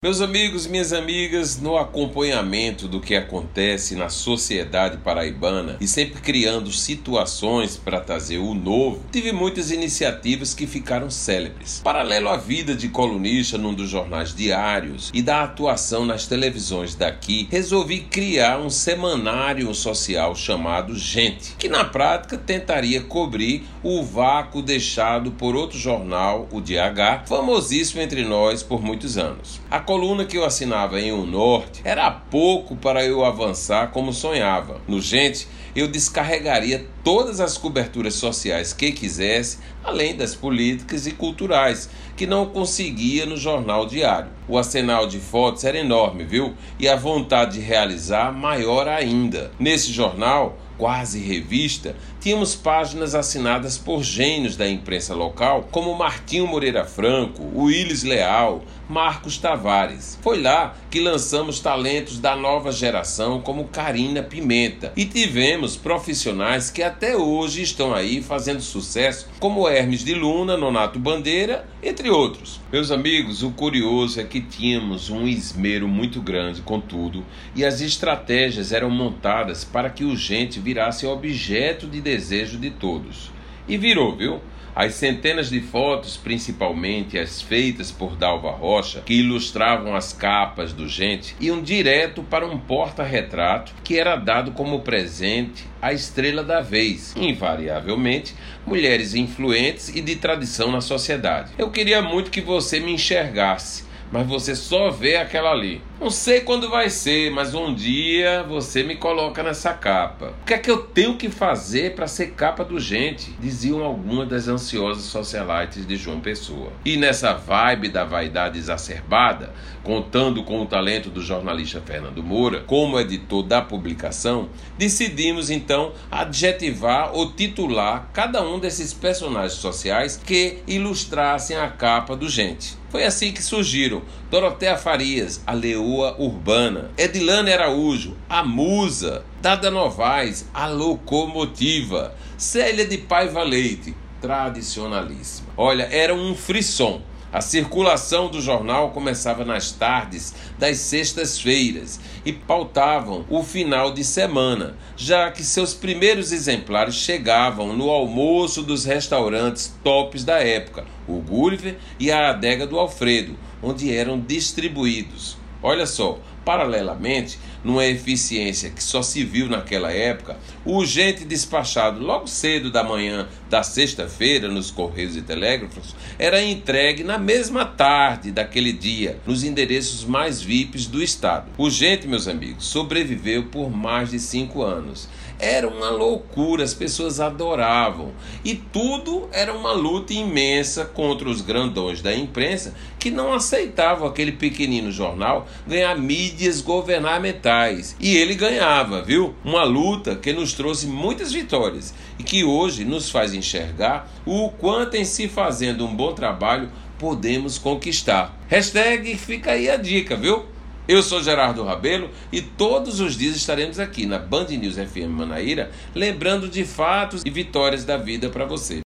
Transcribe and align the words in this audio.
Meus 0.00 0.20
amigos, 0.20 0.64
minhas 0.64 0.92
amigas, 0.92 1.60
no 1.60 1.76
acompanhamento 1.76 2.86
do 2.86 3.00
que 3.00 3.16
acontece 3.16 3.96
na 3.96 4.08
sociedade 4.08 4.98
paraibana 4.98 5.76
e 5.80 5.88
sempre 5.88 6.20
criando 6.20 6.70
situações 6.70 7.76
para 7.76 7.98
trazer 7.98 8.38
o 8.38 8.54
novo, 8.54 9.02
tive 9.10 9.32
muitas 9.32 9.72
iniciativas 9.72 10.54
que 10.54 10.68
ficaram 10.68 11.10
célebres. 11.10 11.80
Paralelo 11.82 12.28
à 12.28 12.36
vida 12.36 12.76
de 12.76 12.88
colunista 12.88 13.58
num 13.58 13.74
dos 13.74 13.90
jornais 13.90 14.32
diários 14.32 15.10
e 15.12 15.20
da 15.20 15.42
atuação 15.42 16.06
nas 16.06 16.28
televisões 16.28 16.94
daqui, 16.94 17.48
resolvi 17.50 17.98
criar 18.02 18.60
um 18.60 18.70
semanário 18.70 19.74
social 19.74 20.36
chamado 20.36 20.94
Gente, 20.94 21.56
que 21.58 21.68
na 21.68 21.84
prática 21.84 22.38
tentaria 22.38 23.00
cobrir 23.00 23.64
o 23.82 24.04
vácuo 24.04 24.62
deixado 24.62 25.32
por 25.32 25.56
outro 25.56 25.76
jornal, 25.76 26.48
o 26.52 26.60
DH, 26.60 27.26
famosíssimo 27.26 28.00
entre 28.00 28.24
nós 28.24 28.62
por 28.62 28.80
muitos 28.80 29.18
anos. 29.18 29.60
A 29.68 29.87
coluna 29.88 30.26
que 30.26 30.36
eu 30.36 30.44
assinava 30.44 31.00
em 31.00 31.12
O 31.12 31.24
Norte 31.24 31.80
era 31.82 32.10
pouco 32.10 32.76
para 32.76 33.02
eu 33.06 33.24
avançar 33.24 33.90
como 33.90 34.12
sonhava. 34.12 34.82
No 34.86 35.00
Gente, 35.00 35.48
eu 35.74 35.88
descarregaria 35.88 36.86
todas 37.02 37.40
as 37.40 37.56
coberturas 37.56 38.12
sociais 38.12 38.74
que 38.74 38.92
quisesse, 38.92 39.60
além 39.82 40.14
das 40.14 40.34
políticas 40.34 41.06
e 41.06 41.12
culturais, 41.12 41.88
que 42.18 42.26
não 42.26 42.44
conseguia 42.44 43.24
no 43.24 43.38
jornal 43.38 43.86
diário. 43.86 44.28
O 44.46 44.58
arsenal 44.58 45.06
de 45.06 45.18
fotos 45.18 45.64
era 45.64 45.78
enorme, 45.78 46.22
viu? 46.22 46.52
E 46.78 46.86
a 46.86 46.94
vontade 46.94 47.54
de 47.54 47.60
realizar 47.60 48.30
maior 48.30 48.86
ainda. 48.88 49.50
Nesse 49.58 49.90
jornal, 49.90 50.58
quase 50.78 51.18
revista, 51.18 51.96
tínhamos 52.20 52.54
páginas 52.54 53.14
assinadas 53.14 53.76
por 53.76 54.02
gênios 54.02 54.56
da 54.56 54.68
imprensa 54.68 55.14
local, 55.14 55.68
como 55.70 55.94
Martinho 55.94 56.46
Moreira 56.46 56.84
Franco, 56.84 57.42
Willis 57.54 58.04
Leal, 58.04 58.62
Marcos 58.88 59.36
Tavares. 59.36 60.18
Foi 60.22 60.40
lá 60.40 60.74
que 60.90 61.00
lançamos 61.00 61.60
talentos 61.60 62.18
da 62.18 62.34
nova 62.34 62.72
geração 62.72 63.40
como 63.40 63.68
Karina 63.68 64.22
Pimenta 64.22 64.92
e 64.96 65.04
tivemos 65.04 65.76
profissionais 65.76 66.70
que 66.70 66.82
até 66.82 67.16
hoje 67.16 67.60
estão 67.60 67.94
aí 67.94 68.22
fazendo 68.22 68.62
sucesso, 68.62 69.28
como 69.38 69.68
Hermes 69.68 70.04
de 70.04 70.14
Luna, 70.14 70.56
Nonato 70.56 70.98
Bandeira, 70.98 71.68
entre 71.82 72.08
outros. 72.08 72.60
Meus 72.72 72.90
amigos, 72.90 73.42
o 73.42 73.50
curioso 73.50 74.20
é 74.20 74.24
que 74.24 74.40
tínhamos 74.40 75.10
um 75.10 75.26
esmero 75.26 75.86
muito 75.86 76.20
grande 76.20 76.62
com 76.62 76.80
tudo 76.80 77.24
e 77.54 77.64
as 77.64 77.80
estratégias 77.80 78.72
eram 78.72 78.90
montadas 78.90 79.64
para 79.64 79.90
que 79.90 80.04
o 80.04 80.16
gente 80.16 80.60
virasse 80.68 81.06
objeto 81.06 81.86
de 81.86 81.98
desejo 81.98 82.58
de 82.58 82.68
todos. 82.68 83.30
E 83.66 83.78
virou, 83.78 84.14
viu? 84.14 84.38
As 84.76 84.94
centenas 84.94 85.48
de 85.48 85.62
fotos, 85.62 86.18
principalmente 86.18 87.18
as 87.18 87.40
feitas 87.40 87.90
por 87.90 88.14
Dalva 88.14 88.50
Rocha, 88.50 89.00
que 89.00 89.14
ilustravam 89.14 89.96
as 89.96 90.12
capas 90.12 90.74
do 90.74 90.86
Gente, 90.86 91.34
iam 91.40 91.62
direto 91.62 92.22
para 92.22 92.46
um 92.46 92.58
porta-retrato 92.58 93.72
que 93.82 93.98
era 93.98 94.14
dado 94.14 94.52
como 94.52 94.80
presente 94.80 95.64
à 95.80 95.94
estrela 95.94 96.44
da 96.44 96.60
vez, 96.60 97.14
invariavelmente 97.16 98.34
mulheres 98.66 99.14
influentes 99.14 99.88
e 99.88 100.02
de 100.02 100.16
tradição 100.16 100.70
na 100.70 100.82
sociedade. 100.82 101.52
Eu 101.56 101.70
queria 101.70 102.02
muito 102.02 102.30
que 102.30 102.42
você 102.42 102.78
me 102.78 102.92
enxergasse 102.92 103.87
mas 104.10 104.26
você 104.26 104.54
só 104.54 104.90
vê 104.90 105.16
aquela 105.16 105.50
ali. 105.50 105.82
Não 106.00 106.10
sei 106.10 106.42
quando 106.42 106.70
vai 106.70 106.88
ser, 106.90 107.28
mas 107.32 107.54
um 107.54 107.74
dia 107.74 108.44
você 108.44 108.84
me 108.84 108.94
coloca 108.94 109.42
nessa 109.42 109.74
capa. 109.74 110.32
O 110.42 110.44
que 110.46 110.54
é 110.54 110.58
que 110.58 110.70
eu 110.70 110.78
tenho 110.78 111.16
que 111.16 111.28
fazer 111.28 111.96
para 111.96 112.06
ser 112.06 112.28
capa 112.34 112.64
do 112.64 112.78
gente? 112.78 113.32
Diziam 113.40 113.82
algumas 113.82 114.28
das 114.28 114.46
ansiosas 114.46 115.02
socialites 115.02 115.84
de 115.84 115.96
João 115.96 116.20
Pessoa. 116.20 116.72
E 116.84 116.96
nessa 116.96 117.34
vibe 117.34 117.88
da 117.88 118.04
vaidade 118.04 118.58
exacerbada, 118.58 119.52
contando 119.82 120.44
com 120.44 120.62
o 120.62 120.66
talento 120.66 121.10
do 121.10 121.20
jornalista 121.20 121.80
Fernando 121.80 122.22
Moura, 122.22 122.60
como 122.60 123.00
editor 123.00 123.42
da 123.42 123.60
publicação, 123.60 124.50
decidimos 124.78 125.50
então 125.50 125.92
adjetivar 126.10 127.12
ou 127.12 127.32
titular 127.32 128.08
cada 128.12 128.40
um 128.40 128.60
desses 128.60 128.94
personagens 128.94 129.54
sociais 129.54 130.16
que 130.16 130.58
ilustrassem 130.66 131.56
a 131.56 131.68
capa 131.68 132.14
do 132.14 132.28
gente. 132.28 132.78
Foi 132.90 133.04
assim 133.04 133.32
que 133.32 133.42
surgiram 133.42 134.02
Dorotea 134.30 134.78
Farias, 134.78 135.42
a 135.46 135.52
leoa 135.52 136.16
urbana, 136.18 136.90
Edilane 136.96 137.52
Araújo, 137.52 138.16
a 138.28 138.42
musa, 138.42 139.24
Dada 139.42 139.70
Novaes, 139.70 140.46
a 140.54 140.66
locomotiva, 140.66 142.14
Célia 142.38 142.86
de 142.86 142.96
Paiva 142.96 143.42
Leite, 143.42 143.94
tradicionalíssima. 144.20 145.48
Olha, 145.56 145.84
era 145.92 146.14
um 146.14 146.34
frisson. 146.34 147.02
A 147.30 147.42
circulação 147.42 148.28
do 148.28 148.40
jornal 148.40 148.90
começava 148.90 149.44
nas 149.44 149.70
tardes 149.70 150.34
das 150.58 150.78
sextas-feiras 150.78 152.00
e 152.24 152.32
pautavam 152.32 153.26
o 153.28 153.42
final 153.42 153.92
de 153.92 154.02
semana, 154.02 154.76
já 154.96 155.30
que 155.30 155.44
seus 155.44 155.74
primeiros 155.74 156.32
exemplares 156.32 156.94
chegavam 156.94 157.76
no 157.76 157.90
almoço 157.90 158.62
dos 158.62 158.86
restaurantes 158.86 159.76
tops 159.84 160.24
da 160.24 160.38
época, 160.38 160.86
o 161.06 161.20
Gulliver 161.20 161.76
e 162.00 162.10
a 162.10 162.30
Adega 162.30 162.66
do 162.66 162.78
Alfredo, 162.78 163.36
onde 163.62 163.94
eram 163.94 164.18
distribuídos. 164.18 165.36
Olha 165.62 165.84
só, 165.84 166.18
paralelamente, 166.48 167.38
numa 167.62 167.84
eficiência 167.84 168.70
que 168.70 168.82
só 168.82 169.02
se 169.02 169.22
viu 169.22 169.50
naquela 169.50 169.92
época, 169.92 170.38
o 170.64 170.76
urgente 170.76 171.26
despachado 171.26 172.02
logo 172.02 172.26
cedo 172.26 172.72
da 172.72 172.82
manhã 172.82 173.28
da 173.50 173.62
sexta-feira 173.62 174.48
nos 174.48 174.70
Correios 174.70 175.14
e 175.14 175.20
Telégrafos 175.20 175.94
era 176.18 176.42
entregue 176.42 177.04
na 177.04 177.18
mesma 177.18 177.66
tarde 177.66 178.30
daquele 178.30 178.72
dia, 178.72 179.18
nos 179.26 179.44
endereços 179.44 180.06
mais 180.06 180.40
VIPs 180.40 180.86
do 180.86 181.02
estado. 181.02 181.50
O 181.58 181.64
urgente, 181.64 182.08
meus 182.08 182.26
amigos, 182.26 182.64
sobreviveu 182.64 183.44
por 183.48 183.70
mais 183.70 184.10
de 184.10 184.18
cinco 184.18 184.62
anos. 184.62 185.06
Era 185.40 185.68
uma 185.68 185.90
loucura, 185.90 186.64
as 186.64 186.74
pessoas 186.74 187.20
adoravam. 187.20 188.12
E 188.44 188.56
tudo 188.56 189.28
era 189.32 189.54
uma 189.54 189.72
luta 189.72 190.12
imensa 190.12 190.84
contra 190.84 191.28
os 191.28 191.40
grandões 191.40 192.02
da 192.02 192.12
imprensa 192.12 192.74
que 192.98 193.10
não 193.10 193.32
aceitavam 193.32 194.08
aquele 194.08 194.32
pequenino 194.32 194.90
jornal 194.90 195.46
ganhar 195.66 195.96
mídias 196.38 196.60
governamentais. 196.60 197.96
E 197.98 198.16
ele 198.16 198.36
ganhava, 198.36 199.02
viu? 199.02 199.34
Uma 199.44 199.64
luta 199.64 200.14
que 200.14 200.32
nos 200.32 200.52
trouxe 200.52 200.86
muitas 200.86 201.32
vitórias 201.32 201.92
e 202.16 202.22
que 202.22 202.44
hoje 202.44 202.84
nos 202.84 203.10
faz 203.10 203.34
enxergar 203.34 204.08
o 204.24 204.48
quanto 204.50 204.94
em 204.94 205.04
se 205.04 205.26
fazendo 205.26 205.84
um 205.84 205.96
bom 205.96 206.12
trabalho 206.12 206.70
podemos 206.96 207.58
conquistar. 207.58 208.38
Hashtag 208.46 209.16
fica 209.16 209.50
aí 209.50 209.68
a 209.68 209.76
dica, 209.76 210.14
viu? 210.14 210.44
Eu 210.86 211.02
sou 211.02 211.20
Gerardo 211.20 211.64
Rabelo 211.64 212.08
e 212.32 212.40
todos 212.40 213.00
os 213.00 213.16
dias 213.16 213.34
estaremos 213.34 213.80
aqui 213.80 214.06
na 214.06 214.18
Band 214.18 214.46
News 214.46 214.76
FM 214.76 215.10
Manaíra, 215.10 215.72
lembrando 215.92 216.48
de 216.48 216.64
fatos 216.64 217.22
e 217.26 217.30
vitórias 217.30 217.84
da 217.84 217.96
vida 217.96 218.30
para 218.30 218.44
você. 218.44 218.76